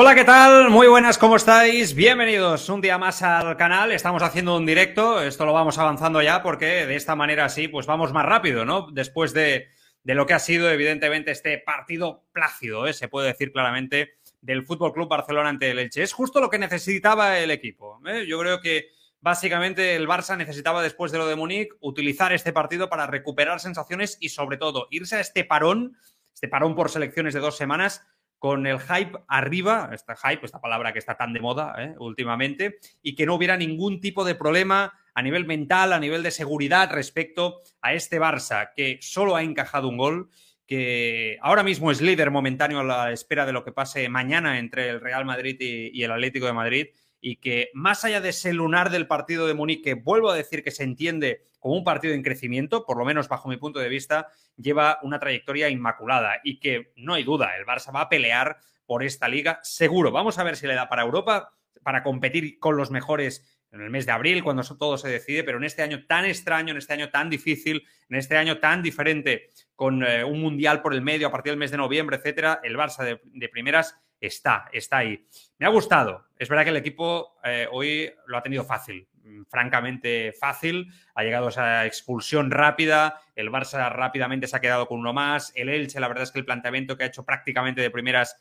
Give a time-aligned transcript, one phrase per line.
[0.00, 0.70] Hola, ¿qué tal?
[0.70, 1.92] Muy buenas, ¿cómo estáis?
[1.92, 3.90] Bienvenidos un día más al canal.
[3.90, 7.86] Estamos haciendo un directo, esto lo vamos avanzando ya porque de esta manera sí, pues
[7.86, 8.86] vamos más rápido, ¿no?
[8.92, 9.66] Después de,
[10.04, 12.92] lo que ha sido, evidentemente, este partido plácido, ¿eh?
[12.92, 16.04] se puede decir claramente, del Fútbol Club Barcelona ante el Elche.
[16.04, 18.00] Es justo lo que necesitaba el equipo.
[18.06, 18.24] ¿eh?
[18.24, 18.90] Yo creo que
[19.20, 24.16] básicamente el Barça necesitaba, después de lo de Múnich, utilizar este partido para recuperar sensaciones
[24.20, 25.96] y, sobre todo, irse a este parón,
[26.32, 28.06] este parón por selecciones de dos semanas
[28.38, 31.94] con el hype arriba, esta hype, esta palabra que está tan de moda ¿eh?
[31.98, 36.30] últimamente, y que no hubiera ningún tipo de problema a nivel mental, a nivel de
[36.30, 40.30] seguridad respecto a este Barça, que solo ha encajado un gol,
[40.66, 44.90] que ahora mismo es líder momentáneo a la espera de lo que pase mañana entre
[44.90, 46.86] el Real Madrid y, y el Atlético de Madrid,
[47.20, 50.62] y que más allá de ese lunar del partido de Múnich, que vuelvo a decir
[50.62, 53.88] que se entiende como un partido en crecimiento, por lo menos bajo mi punto de
[53.88, 58.58] vista, lleva una trayectoria inmaculada y que no hay duda, el Barça va a pelear
[58.86, 60.10] por esta liga seguro.
[60.12, 61.52] Vamos a ver si le da para Europa,
[61.82, 65.58] para competir con los mejores en el mes de abril, cuando todo se decide, pero
[65.58, 69.50] en este año tan extraño, en este año tan difícil, en este año tan diferente,
[69.74, 72.76] con eh, un mundial por el medio a partir del mes de noviembre, etcétera, el
[72.76, 75.26] Barça de, primeras está, está ahí.
[75.58, 76.26] Me ha gustado.
[76.36, 79.08] Es verdad que el equipo eh, hoy lo ha tenido fácil.
[79.22, 80.92] Mm, francamente fácil.
[81.14, 83.20] Ha llegado esa expulsión rápida.
[83.34, 85.52] El Barça rápidamente se ha quedado con uno más.
[85.54, 88.40] El Elche, la verdad es que el planteamiento que ha hecho prácticamente de primeras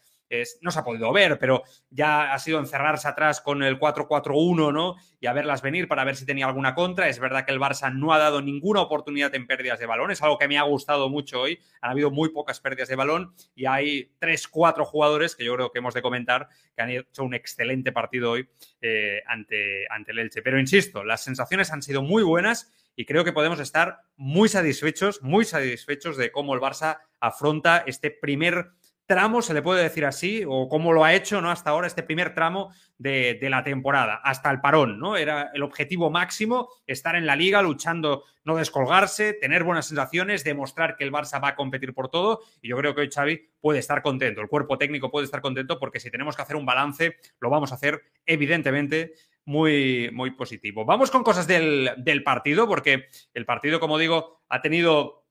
[0.62, 4.96] no se ha podido ver, pero ya ha sido encerrarse atrás con el 4-4-1, ¿no?
[5.20, 7.08] Y a verlas venir para ver si tenía alguna contra.
[7.08, 10.22] Es verdad que el Barça no ha dado ninguna oportunidad en pérdidas de balón, es
[10.22, 11.60] algo que me ha gustado mucho hoy.
[11.82, 15.80] Han habido muy pocas pérdidas de balón y hay 3-4 jugadores que yo creo que
[15.80, 18.50] hemos de comentar que han hecho un excelente partido hoy
[18.82, 20.42] eh, ante, ante el Elche.
[20.42, 25.22] Pero insisto, las sensaciones han sido muy buenas y creo que podemos estar muy satisfechos,
[25.22, 28.72] muy satisfechos de cómo el Barça afronta este primer
[29.08, 31.50] tramo, se le puede decir así, o cómo lo ha hecho ¿no?
[31.50, 35.16] hasta ahora este primer tramo de, la temporada, hasta el parón, ¿no?
[35.16, 40.98] Era el objetivo máximo, estar en la liga luchando, no descolgarse, tener buenas sensaciones, demostrar
[40.98, 43.80] que el Barça va a competir por todo, y yo creo que hoy Xavi puede
[43.80, 47.16] estar contento, el cuerpo técnico puede estar contento, porque si tenemos que hacer un balance,
[47.40, 49.14] lo vamos a hacer evidentemente
[49.46, 50.84] muy, muy positivo.
[50.84, 55.24] Vamos con cosas del, partido, porque el partido, como digo, ha tenido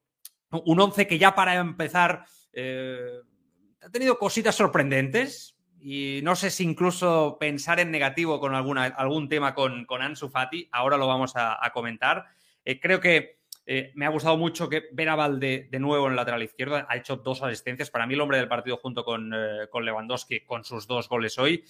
[0.50, 2.24] un once que ya para empezar...
[2.54, 3.20] Eh,
[3.86, 9.28] ha tenido cositas sorprendentes y no sé si incluso pensar en negativo con alguna, algún
[9.28, 12.26] tema con, con Ansu Fati, ahora lo vamos a, comentar.
[12.64, 16.42] Eh, creo que eh, me ha gustado mucho que ver Valde de nuevo en lateral
[16.42, 19.84] izquierdo, ha hecho dos asistencias, para mí el hombre del partido junto con, eh, con
[19.84, 21.62] Lewandowski con sus dos goles hoy,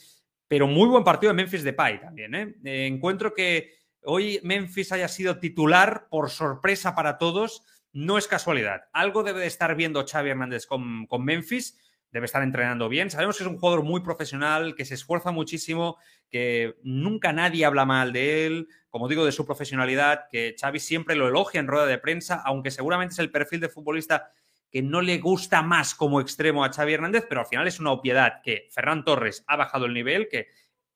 [0.48, 2.56] pero muy buen partido de Memphis Depay también.
[2.64, 7.62] encuentro que hoy Memphis haya sido titular por sorpresa para todos,
[7.92, 8.84] no es casualidad.
[8.94, 11.78] Algo debe de estar viendo Xavi Hernández con, con Memphis
[12.16, 13.10] debe estar entrenando bien.
[13.10, 15.98] Sabemos que es un jugador muy profesional, que se esfuerza muchísimo,
[16.30, 21.14] que nunca nadie habla mal de él, como digo, de su profesionalidad, que Xavi siempre
[21.14, 24.30] lo elogia en rueda de prensa, aunque seguramente es el perfil de futbolista
[24.70, 27.92] que no le gusta más como extremo a Xavi Hernández, pero al final es una
[27.92, 30.46] obviedad que Ferran Torres ha bajado el nivel, que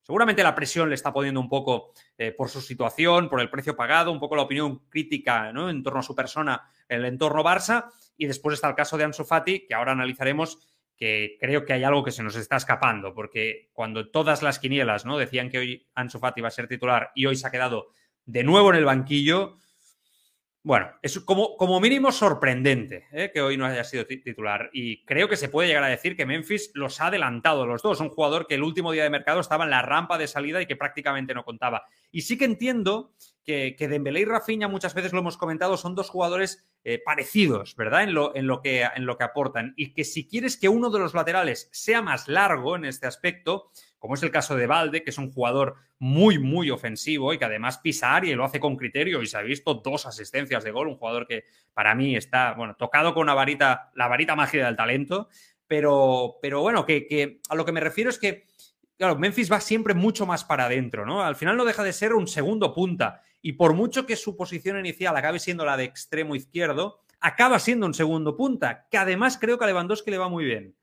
[0.01, 3.75] seguramente la presión le está poniendo un poco eh, por su situación, por el precio
[3.75, 7.91] pagado, un poco la opinión crítica en torno a su persona en el entorno Barça,
[8.17, 10.70] y después está el caso de Ansu Fati, que ahora analizaremos,
[11.01, 15.03] que creo que hay algo que se nos está escapando, porque cuando todas las quinielas
[15.03, 15.17] ¿no?
[15.17, 17.87] decían que hoy Ansu Fati iba a ser titular y hoy se ha quedado
[18.23, 19.57] de nuevo en el banquillo,
[20.61, 23.31] bueno, es como, como mínimo sorprendente ¿eh?
[23.33, 24.69] que hoy no haya sido titular.
[24.73, 27.99] Y creo que se puede llegar a decir que Memphis los ha adelantado los dos.
[27.99, 30.67] Un jugador que el último día de mercado estaba en la rampa de salida y
[30.67, 31.85] que prácticamente no contaba.
[32.11, 35.95] Y sí que entiendo que, que Dembélé y Rafinha, muchas veces lo hemos comentado, son
[35.95, 38.03] dos jugadores eh, parecidos, ¿verdad?
[38.03, 39.73] En lo, en, lo que, en lo que aportan.
[39.75, 43.69] Y que si quieres que uno de los laterales sea más largo en este aspecto,
[43.99, 47.45] como es el caso de Valde, que es un jugador muy, muy ofensivo y que
[47.45, 50.71] además pisa área y lo hace con criterio y se ha visto dos asistencias de
[50.71, 54.65] gol, un jugador que para mí está, bueno, tocado con una varita, la varita mágica
[54.65, 55.29] del talento,
[55.67, 58.47] pero, pero bueno, que, que a lo que me refiero es que,
[58.97, 61.23] claro, Memphis va siempre mucho más para adentro, ¿no?
[61.23, 64.79] Al final no deja de ser un segundo punta y por mucho que su posición
[64.79, 69.57] inicial acabe siendo la de extremo izquierdo, acaba siendo un segundo punta, que además creo
[69.57, 70.75] que a Lewandowski le va muy bien.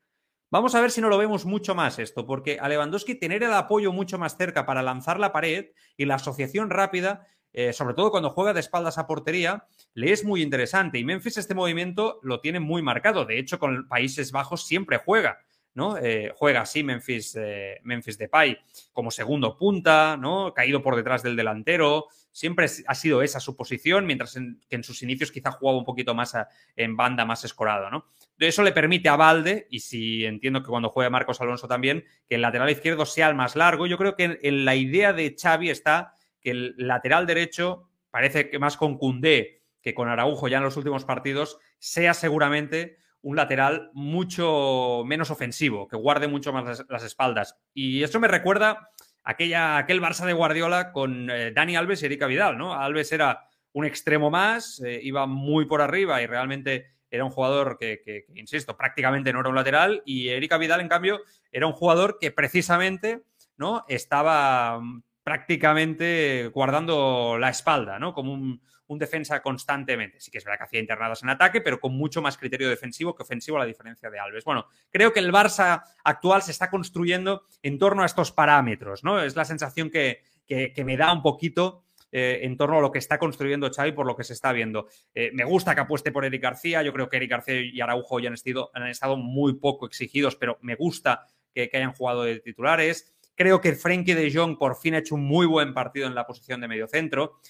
[0.51, 3.53] Vamos a ver si no lo vemos mucho más esto, porque a Lewandowski tener el
[3.53, 5.67] apoyo mucho más cerca para lanzar la pared
[5.97, 10.25] y la asociación rápida, eh, sobre todo cuando juega de espaldas a portería, le es
[10.25, 10.99] muy interesante.
[10.99, 13.27] Y Memphis este movimiento lo tiene muy marcado.
[13.27, 15.39] De hecho, con Países Bajos siempre juega.
[15.75, 15.97] ¿no?
[15.97, 18.59] Eh, juega así Memphis, eh, Memphis Depay
[18.93, 20.53] como segundo punta, ¿no?
[20.53, 22.09] Caído por detrás del delantero.
[22.39, 26.15] Siempre ha sido esa su posición, mientras que en sus inicios quizá jugaba un poquito
[26.15, 26.37] más
[26.77, 28.05] en banda, más escorado, ¿no?
[28.39, 32.37] Eso le permite a Valde, y si entiendo que cuando juegue Marcos Alonso también, que
[32.37, 33.89] el lateral izquierdo sea el más largo.
[33.89, 38.61] Yo creo que en, la idea de Xavi está que el lateral derecho parece que
[38.61, 43.91] más con Cundé que con Araujo ya en los últimos partidos, sea seguramente un lateral
[43.95, 47.57] mucho menos ofensivo, que guarde mucho más las, espaldas.
[47.75, 48.91] Y esto me recuerda
[49.29, 52.73] aquella, aquel Barça de Guardiola con eh, Dani Alves y Erika Vidal, ¿no?
[52.73, 57.77] Alves era un extremo más, eh, iba muy por arriba y realmente era un jugador
[57.79, 61.21] que, insisto, prácticamente no era un lateral y Erika Vidal, en cambio,
[61.53, 63.25] era un jugador que precisamente
[63.59, 63.85] ¿no?
[63.89, 68.15] estaba mm, prácticamente guardando la espalda, ¿no?
[68.15, 70.21] Como un, un, defensa constantemente.
[70.21, 73.15] Sí que es verdad que hacía internadas en ataque, pero con mucho más criterio defensivo
[73.15, 74.45] que ofensivo a la diferencia de Alves.
[74.45, 79.23] Bueno, creo que el Barça actual se está construyendo en torno a estos parámetros, ¿no?
[79.23, 82.99] Es la sensación que, que me da un poquito eh, en torno a lo que
[82.99, 84.89] está construyendo Xavi por lo que se está viendo.
[85.15, 88.19] Eh, me gusta que apueste por Eric García, yo creo que Eric García y Araujo
[88.19, 92.41] ya han estado, han estado muy poco exigidos, pero me gusta que, hayan jugado de
[92.41, 93.15] titulares.
[93.35, 96.27] Creo que Frenkie de Jong por fin ha hecho un muy buen partido en la
[96.27, 97.41] posición de medio centro.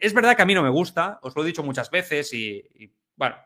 [0.00, 2.92] Es verdad que a mí no me gusta, os lo he dicho muchas veces y,
[3.16, 3.36] bueno,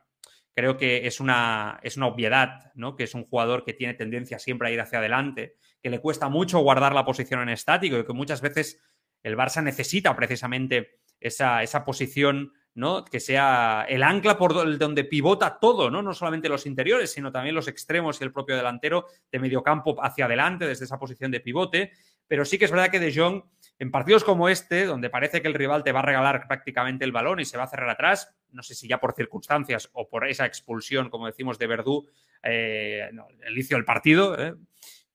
[0.54, 2.96] creo que es una, es una obviedad, ¿no?
[2.96, 6.28] Que es un jugador que tiene tendencia siempre a ir hacia adelante, que le cuesta
[6.28, 8.80] mucho guardar la posición en estático y que muchas veces
[9.22, 13.04] el Barça necesita precisamente esa, esa posición ¿no?
[13.04, 16.02] que sea el ancla por donde pivota todo, ¿no?
[16.02, 20.24] no solamente los interiores, sino también los extremos y el propio delantero de mediocampo hacia
[20.24, 21.92] adelante desde esa posición de pivote.
[22.26, 23.42] Pero sí que es verdad que De Jong,
[23.82, 27.10] en partidos como este, donde parece que el rival te va a regalar prácticamente el
[27.10, 30.24] balón y se va a cerrar atrás, no sé si ya por circunstancias o por
[30.28, 32.06] esa expulsión, como decimos, de Verdú,
[32.44, 33.10] eh,
[33.44, 34.54] el inicio del partido, ¿eh?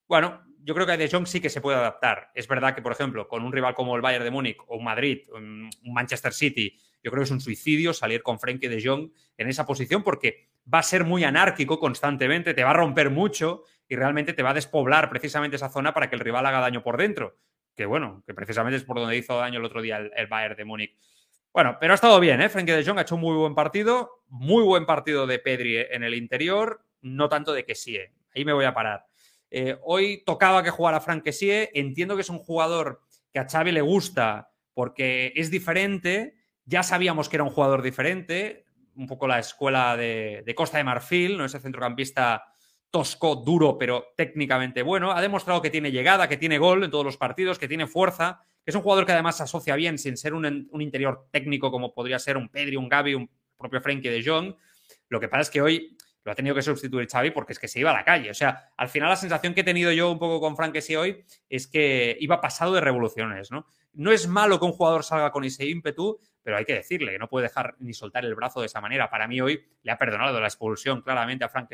[0.06, 2.30] bueno, yo creo que De Jong sí que se puede adaptar.
[2.36, 4.84] Es verdad que, por ejemplo, con un rival como el Bayern de Múnich o un
[4.84, 9.10] Madrid, un Manchester City, yo creo que es un suicidio salir con Frenkie de Jong
[9.38, 13.64] en esa posición porque va a ser muy anárquico constantemente, te va a romper mucho
[13.88, 16.84] y realmente te va a despoblar precisamente esa zona para que el rival haga daño
[16.84, 17.38] por dentro.
[17.78, 20.66] Que bueno, que precisamente es por donde hizo daño el otro día el, Bayern de
[20.66, 20.98] Múnich.
[21.54, 22.50] Bueno, pero ha estado bien, ¿eh?
[22.50, 26.04] Frenkie de Jong ha hecho un muy buen partido, muy buen partido de Pedri en
[26.04, 28.00] el interior, no tanto de sí.
[28.36, 29.06] Ahí me voy a parar.
[29.52, 33.02] Eh, hoy tocaba que jugara Frank Entiendo que es un jugador
[33.32, 36.36] que a Xavi le gusta porque es diferente.
[36.66, 38.66] Ya sabíamos que era un jugador diferente.
[38.96, 41.46] Un poco la escuela de, Costa de Marfil, ¿no?
[41.46, 42.44] Ese centrocampista
[42.90, 45.12] tosco, duro, pero técnicamente bueno.
[45.12, 48.44] Ha demostrado que tiene llegada, que tiene gol en todos los partidos, que tiene fuerza.
[48.64, 51.94] Que es un jugador que además se asocia bien sin ser un, interior técnico como
[51.94, 54.56] podría ser un Pedri, un Gavi, un propio Frenkie de Jong.
[55.10, 55.98] Lo que pasa es que hoy
[56.28, 58.30] lo ha tenido que sustituir Xavi porque es que se iba a la calle.
[58.30, 61.24] O sea, al final la sensación que he tenido yo un poco con Frank hoy
[61.48, 63.66] es que iba pasado de revoluciones, ¿no?
[63.94, 67.20] No es malo que un jugador salga con ese ímpetu, pero hay que decirle que
[67.20, 69.10] no puede dejar ni soltar el brazo de esa manera.
[69.10, 71.70] Para mí hoy le ha perdonado la expulsión claramente a Frank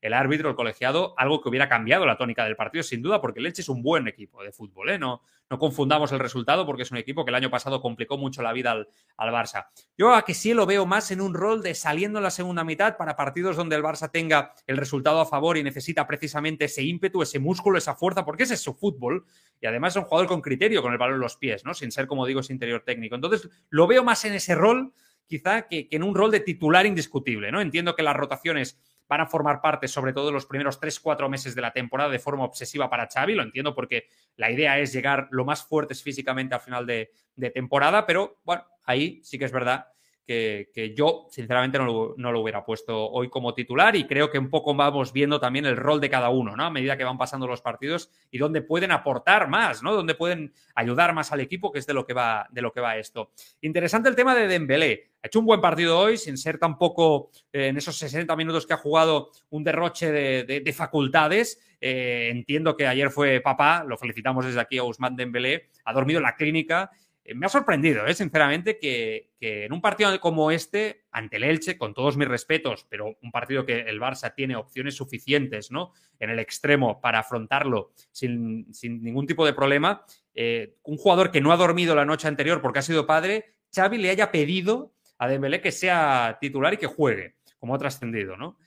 [0.00, 3.40] el árbitro, el colegiado, algo que hubiera cambiado la tónica del partido, sin duda, porque
[3.40, 4.90] Leche es un buen equipo de fútbol.
[4.90, 4.98] ¿eh?
[4.98, 8.42] No, no confundamos el resultado, porque es un equipo que el año pasado complicó mucho
[8.42, 9.66] la vida al, Barça.
[9.96, 12.64] Yo a que sí lo veo más en un rol de saliendo en la segunda
[12.64, 16.82] mitad para partidos donde el Barça tenga el resultado a favor y necesita precisamente ese
[16.82, 19.24] ímpetu, ese músculo, esa fuerza, porque ese es su fútbol.
[19.60, 21.74] Y además es un jugador con criterio, con el balón en los pies, ¿no?
[21.74, 23.14] Sin ser, como digo, ese interior técnico.
[23.14, 24.92] Entonces, lo veo más en ese rol,
[25.26, 27.60] quizá, que, que en un rol de titular indiscutible, ¿no?
[27.60, 31.54] Entiendo que las rotaciones van a formar parte, sobre todo en los primeros 3-4 meses
[31.54, 33.34] de la temporada, de forma obsesiva para Xavi.
[33.34, 37.50] Lo entiendo porque la idea es llegar lo más fuertes físicamente al final de, de
[37.50, 39.86] temporada, pero bueno, ahí sí que es verdad
[40.26, 44.74] que, yo, sinceramente, no lo, hubiera puesto hoy como titular y creo que un poco
[44.74, 46.64] vamos viendo también el rol de cada uno, ¿no?
[46.64, 49.94] A medida que van pasando los partidos y dónde pueden aportar más, ¿no?
[49.94, 52.80] Dónde pueden ayudar más al equipo, que es de lo que va, de lo que
[52.80, 53.30] va esto.
[53.60, 55.10] Interesante el tema de Dembélé.
[55.22, 58.74] Ha hecho un buen partido hoy, sin ser tampoco eh, en esos 60 minutos que
[58.74, 61.60] ha jugado un derroche de, facultades.
[61.80, 66.18] Eh, entiendo que ayer fue papá, lo felicitamos desde aquí a Usman Dembélé, ha dormido
[66.18, 66.90] en la clínica
[67.34, 68.14] me ha sorprendido, ¿eh?
[68.14, 73.16] sinceramente, que, en un partido como este, ante el Elche, con todos mis respetos, pero
[73.22, 75.92] un partido que el Barça tiene opciones suficientes ¿no?
[76.18, 80.04] en el extremo para afrontarlo sin, ningún tipo de problema,
[80.34, 83.98] eh, un jugador que no ha dormido la noche anterior porque ha sido padre, Xavi
[83.98, 88.58] le haya pedido a Dembélé que sea titular y que juegue, como ha trascendido, ¿no?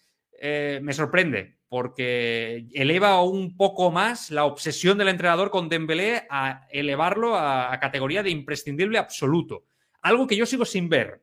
[0.42, 6.68] Eh, me sorprende porque eleva un poco más la obsesión del entrenador con Dembélé a
[6.72, 9.66] elevarlo a, categoría de imprescindible absoluto.
[10.02, 11.22] Algo que yo sigo sin ver.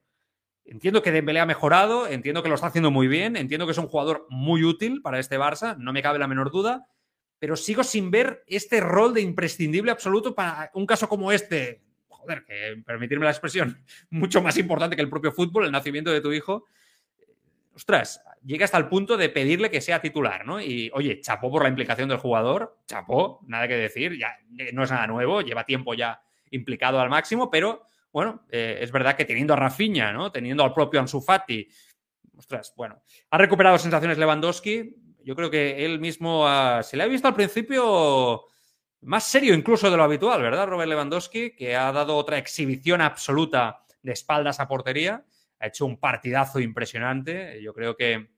[0.65, 3.79] Entiendo que Dembélé ha mejorado, entiendo que lo está haciendo muy bien, entiendo que es
[3.79, 6.89] un jugador muy útil para este Barça, no me cabe la menor duda,
[7.41, 11.83] pero sigo sin ver este rol de imprescindible absoluto para un caso como este.
[12.09, 16.21] Joder, que permitirme la expresión, mucho más importante que el propio fútbol, el nacimiento de
[16.21, 16.67] tu hijo
[17.77, 20.61] ostras, llega hasta el punto de pedirle que sea titular, ¿no?
[20.61, 24.83] Y oye, chapó por la implicación del jugador, chapó, nada que decir, ya eh, no
[24.83, 29.27] es nada nuevo, lleva tiempo ya implicado al máximo, pero bueno, eh, es verdad que
[29.27, 30.33] teniendo a Rafinha, ¿no?
[30.33, 31.69] Teniendo al propio Ansu Fati,
[32.39, 36.47] ostras, bueno, ha recuperado sensaciones Lewandowski, yo creo que él mismo
[36.83, 38.45] se le ha visto al principio
[39.03, 40.67] más serio incluso de lo habitual, ¿verdad?
[40.67, 45.25] Robert Lewandowski, que ha dado otra exhibición absoluta de espaldas a portería,
[45.59, 48.37] ha hecho un partidazo impresionante, yo creo que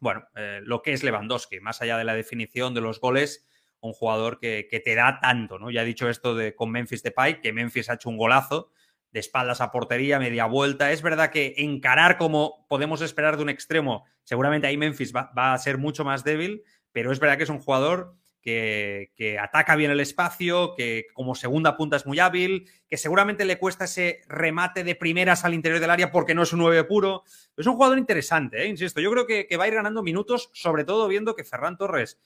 [0.00, 3.46] bueno, eh, lo que es Lewandowski, más allá de la definición de los goles,
[3.80, 5.70] un jugador que, te da tanto, ¿no?
[5.70, 8.70] Ya he dicho esto de, con Memphis Depay, que Memphis ha hecho un golazo
[9.10, 10.92] de espaldas a portería, media vuelta.
[10.92, 15.58] Es verdad que encarar como podemos esperar de un extremo, seguramente ahí Memphis va a
[15.58, 16.62] ser mucho más débil,
[16.92, 21.76] pero es verdad que es un jugador que, ataca bien el espacio, que como segunda
[21.76, 25.90] punta es muy hábil, que seguramente le cuesta ese remate de primeras al interior del
[25.90, 27.24] área porque no es un 9 puro.
[27.56, 28.66] Es un jugador interesante, ¿eh?
[28.68, 29.00] insisto.
[29.00, 32.18] Yo creo que, que va a ir ganando minutos, sobre todo viendo que Ferran Torres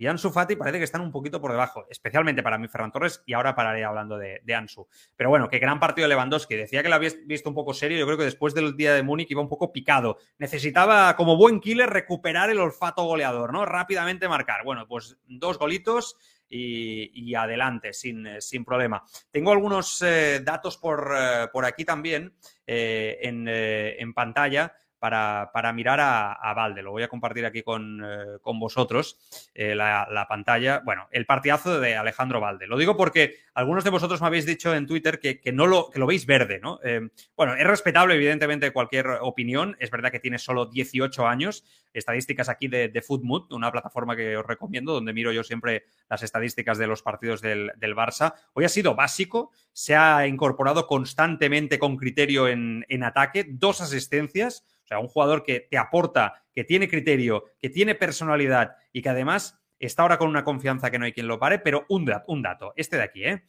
[0.00, 3.22] y Ansu Fati parece que están un poquito por debajo, especialmente para mí Ferran Torres
[3.26, 4.88] y ahora pararé hablando de, Ansu.
[5.14, 6.56] Pero bueno, que gran partido de Lewandowski.
[6.56, 9.02] Decía que lo habías visto un poco serio, yo creo que después del día de
[9.02, 10.16] Múnich iba un poco picado.
[10.38, 13.66] Necesitaba, como buen killer, recuperar el olfato goleador, ¿no?
[13.66, 14.64] Rápidamente marcar.
[14.64, 16.16] Bueno, pues dos golitos
[16.48, 19.04] y, adelante, sin, sin, problema.
[19.30, 22.32] Tengo algunos eh, datos por, eh, por, aquí también
[22.66, 26.82] eh, en, en pantalla para, mirar a, Valde.
[26.82, 29.18] Lo voy a compartir aquí con, eh, vosotros,
[29.54, 30.82] eh, la, pantalla.
[30.84, 32.66] Bueno, el partidazo de Alejandro Valde.
[32.66, 35.98] Lo digo porque algunos de vosotros me habéis dicho en Twitter que, no lo, que
[35.98, 36.78] lo veis verde, ¿no?
[36.84, 39.76] Eh, bueno, es respetable, evidentemente, cualquier opinión.
[39.80, 41.64] Es verdad que tiene solo 18 años.
[41.92, 46.22] Estadísticas aquí de, de Footmood, una plataforma que os recomiendo, donde miro yo siempre las
[46.22, 48.34] estadísticas de los partidos del, Barça.
[48.52, 54.64] Hoy ha sido básico, se ha incorporado constantemente con criterio en, en ataque, dos asistencias
[54.90, 59.58] sea, un jugador que te aporta, que tiene criterio, que tiene personalidad y que además
[59.78, 62.74] está ahora con una confianza que no hay quien lo pare, pero un, un dato,
[62.76, 63.44] este de aquí, ¿eh?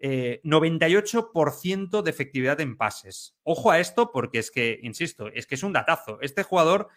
[0.00, 3.36] 98% eh, de efectividad en pases.
[3.42, 6.18] Ojo a esto porque es que, insisto, es que es un datazo.
[6.20, 6.88] Este jugador,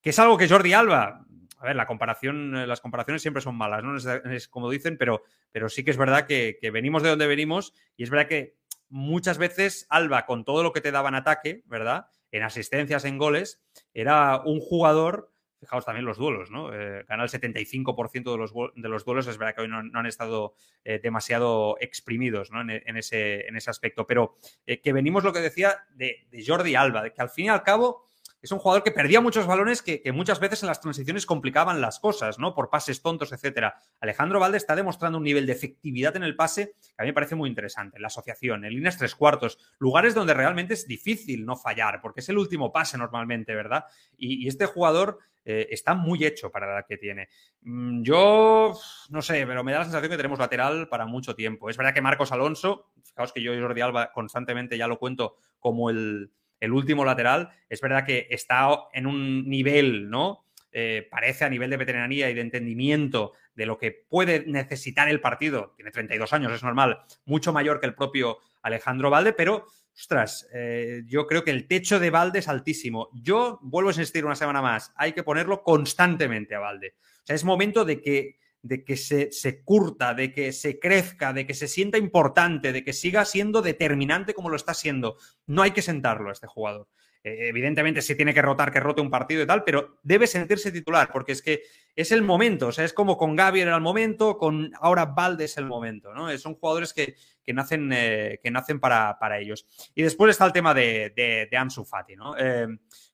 [0.00, 1.26] que es algo que Jordi Alba,
[1.58, 3.96] a ver, la comparación, las comparaciones siempre son malas, ¿no?
[3.96, 7.74] Es, como dicen, pero, pero sí que es verdad que, que, venimos de donde venimos
[7.96, 8.56] y es verdad que
[8.88, 12.08] muchas veces Alba, con todo lo que te daba en ataque, ¿verdad?
[12.32, 16.72] en asistencias, en goles, era un jugador, fijaos también los duelos, ¿no?
[16.72, 20.06] Eh, gana el 75% de los, de los duelos, es verdad que hoy no, han
[20.06, 20.54] estado
[20.84, 22.60] eh, demasiado exprimidos ¿no?
[22.60, 26.74] en, ese, en ese aspecto, pero eh, que venimos lo que decía de, de Jordi
[26.74, 28.06] Alba, de que al fin y al cabo
[28.42, 32.00] es un jugador que perdía muchos balones que, muchas veces en las transiciones complicaban las
[32.00, 32.54] cosas, ¿no?
[32.54, 33.74] Por pases tontos, etcétera.
[34.00, 37.14] Alejandro Valde está demostrando un nivel de efectividad en el pase que a mí me
[37.14, 37.98] parece muy interesante.
[37.98, 42.28] La asociación, en líneas tres cuartos, lugares donde realmente es difícil no fallar, porque es
[42.28, 43.84] el último pase normalmente, ¿verdad?
[44.16, 47.28] Y, este jugador eh, está muy hecho para la edad que tiene.
[47.62, 48.72] Mm, yo
[49.10, 51.70] no sé, pero me da la sensación que tenemos lateral para mucho tiempo.
[51.70, 55.90] Es verdad que Marcos Alonso, fijaos que yo Jordi Alba constantemente ya lo cuento como
[55.90, 60.46] el el último lateral, es verdad que está en un nivel, ¿no?
[60.72, 65.20] Eh, parece a nivel de veteranía y de entendimiento de lo que puede necesitar el
[65.20, 70.48] partido, tiene 32 años, es normal, mucho mayor que el propio Alejandro Valde, pero, ostras,
[70.54, 73.08] eh, yo creo que el techo de Valde es altísimo.
[73.12, 76.94] Yo vuelvo a insistir una semana más, hay que ponerlo constantemente a Valde.
[77.00, 81.32] O sea, es momento de que de que se, se, curta, de que se crezca,
[81.32, 85.16] de que se sienta importante, de que siga siendo determinante como lo está siendo.
[85.46, 86.88] No hay que sentarlo a este jugador.
[87.22, 90.72] Eh, evidentemente, si tiene que rotar, que rote un partido y tal, pero debe sentirse
[90.72, 91.62] titular, porque es que
[91.94, 92.68] es el momento.
[92.68, 96.14] O sea, es como con Gabriel era el momento, con ahora Valde es el momento,
[96.14, 96.36] ¿no?
[96.38, 97.14] Son jugadores que,
[97.52, 99.66] nacen, eh, que nacen para, ellos.
[99.94, 101.12] Y después está el tema de,
[101.50, 102.36] de, Ansu Fati, ¿no?
[102.38, 102.68] Eh,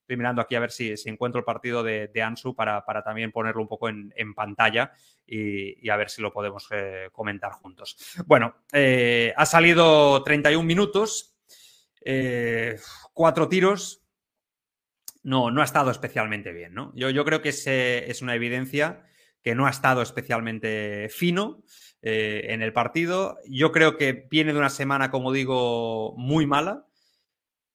[0.07, 3.67] estoy mirando aquí a ver si, encuentro el partido de, Ansu para, también ponerlo un
[3.67, 4.93] poco en, pantalla
[5.27, 6.69] y, a ver si lo podemos
[7.11, 7.97] comentar juntos.
[8.25, 11.37] Bueno, ha salido 31 minutos,
[13.13, 14.07] cuatro tiros,
[15.25, 16.93] no, no ha estado especialmente bien, ¿no?
[16.95, 19.03] Yo, yo creo que es, es, una evidencia
[19.43, 21.65] que no ha estado especialmente fino
[22.03, 23.37] eh, en el partido.
[23.49, 26.86] Yo creo que viene de una semana, como digo, muy mala.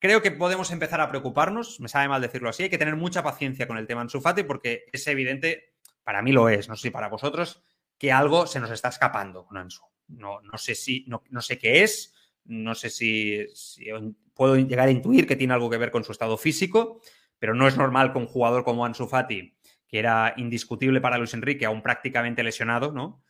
[0.01, 3.21] Creo que podemos empezar a preocuparnos, me sabe mal decirlo así, hay que tener mucha
[3.21, 6.81] paciencia con el tema Ansu Fati porque es evidente, para mí lo es, no sé
[6.81, 7.63] si para vosotros,
[7.99, 9.83] que algo se nos está escapando con Ansu.
[10.07, 12.15] No, sé si, no, no sé qué es,
[12.45, 13.45] no sé si,
[14.33, 16.99] puedo llegar a intuir que tiene algo que ver con su estado físico,
[17.37, 19.55] pero no es normal que un jugador como Ansu Fati,
[19.87, 23.21] que era indiscutible para Luis Enrique, aún prácticamente lesionado, ¿no?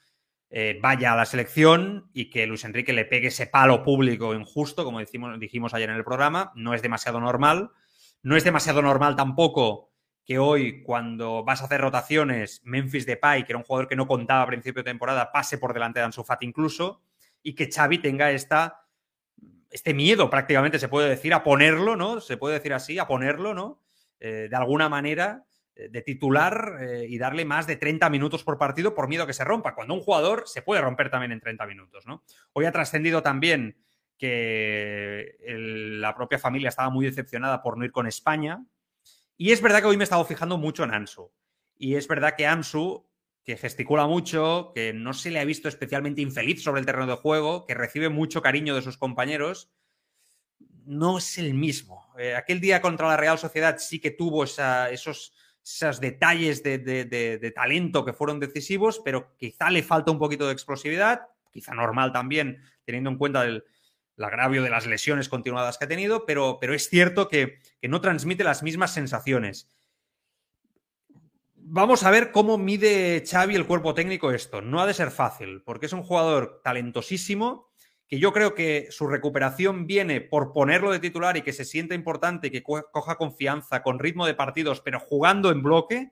[0.54, 4.84] Eh, vaya a la selección y que Luis Enrique le pegue ese palo público injusto,
[4.84, 7.72] como dijimos ayer en el programa, no es demasiado normal.
[8.22, 9.92] No es demasiado normal tampoco
[10.26, 14.08] que hoy, cuando vas a hacer rotaciones, Memphis Depay, que era un jugador que no
[14.08, 17.02] contaba a principio de temporada, pase por delante de Ansu Fati incluso,
[17.42, 18.86] y que Xavi tenga esta,
[19.72, 22.22] este miedo prácticamente, se puede decir, a ponerlo, ¿no?
[22.22, 23.82] Se puede decir así, a ponerlo, ¿no?
[24.20, 28.94] Eh, de alguna manera, de titular eh, y darle más de 30 minutos por partido
[28.94, 31.66] por miedo a que se rompa, cuando un jugador se puede romper también en 30
[31.66, 32.24] minutos, ¿no?
[32.54, 33.78] Hoy ha trascendido también
[34.18, 38.64] que la propia familia estaba muy decepcionada por no ir con España,
[39.42, 41.32] y es verdad que hoy me he estado fijando mucho en Ansu.
[41.76, 43.10] Y es verdad que Ansu,
[43.44, 47.16] que gesticula mucho, que no se le ha visto especialmente infeliz sobre el terreno de
[47.16, 49.72] juego, que recibe mucho cariño de sus compañeros,
[50.86, 52.14] no es el mismo.
[52.20, 55.34] Eh, aquel día contra la Real Sociedad sí que tuvo esos,
[56.00, 61.74] detalles de, talento que fueron decisivos, pero quizá le falta un poquito de explosividad, quizá
[61.74, 63.64] normal también, teniendo en cuenta el,
[64.18, 68.44] agravio de las lesiones continuadas que ha tenido, pero, pero es cierto que, no transmite
[68.44, 69.68] las mismas sensaciones.
[71.56, 74.62] Vamos a ver cómo mide Xavi el cuerpo técnico esto.
[74.62, 77.71] No ha de ser fácil, porque es un jugador talentosísimo,
[78.12, 81.96] que yo creo que su recuperación viene por ponerlo de titular y que se sienta
[81.96, 86.12] importante, que coja confianza, con ritmo de partidos, pero jugando en bloque,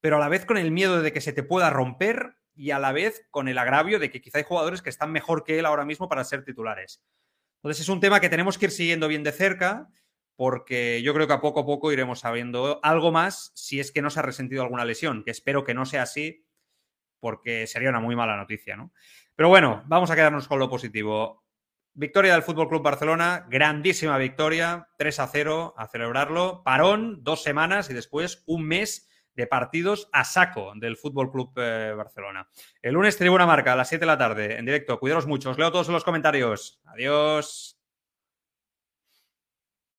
[0.00, 2.78] pero a la vez con el miedo de que se te pueda romper y a
[2.78, 5.66] la vez con el agravio de que quizá hay jugadores que están mejor que él
[5.66, 7.04] ahora mismo para ser titulares.
[7.56, 9.90] Entonces es un tema que tenemos que ir siguiendo bien de cerca
[10.36, 14.00] porque yo creo que a poco a poco iremos sabiendo algo más si es que
[14.00, 16.46] no se ha resentido alguna lesión, que espero que no sea así
[17.20, 18.92] porque sería una muy mala noticia, ¿no?
[19.36, 21.44] Pero bueno, vamos a quedarnos con lo positivo.
[21.92, 26.62] Victoria del Fútbol Club Barcelona, grandísima victoria, 3 a 0 a celebrarlo.
[26.64, 31.92] Parón, dos semanas y después un mes de partidos a saco del Fútbol Club eh,
[31.94, 32.48] Barcelona.
[32.80, 34.98] El lunes Tribuna Marca a las 7 de la tarde en directo.
[34.98, 35.50] Cuidaros mucho.
[35.50, 36.80] Os leo todos los comentarios.
[36.86, 37.75] Adiós.